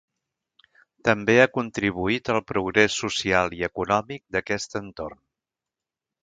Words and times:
També 1.09 1.35
ha 1.41 1.45
contribuït 1.57 2.31
al 2.37 2.41
progrés 2.53 2.97
social 3.03 3.55
i 3.59 3.63
econòmic 3.69 4.25
d'aquest 4.37 4.79
entorn. 4.83 5.23